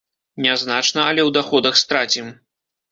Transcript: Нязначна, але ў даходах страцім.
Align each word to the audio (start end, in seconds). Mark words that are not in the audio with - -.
Нязначна, 0.45 1.01
але 1.11 1.21
ў 1.27 1.29
даходах 1.39 1.81
страцім. 1.87 2.37